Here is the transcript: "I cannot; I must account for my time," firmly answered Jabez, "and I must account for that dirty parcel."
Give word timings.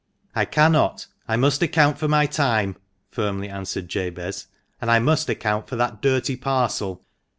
"I 0.41 0.45
cannot; 0.45 1.05
I 1.27 1.35
must 1.37 1.61
account 1.61 1.99
for 1.99 2.07
my 2.07 2.25
time," 2.25 2.75
firmly 3.11 3.49
answered 3.49 3.87
Jabez, 3.87 4.47
"and 4.81 4.89
I 4.89 4.97
must 4.97 5.29
account 5.29 5.67
for 5.67 5.75
that 5.75 6.01
dirty 6.01 6.35
parcel." 6.35 7.05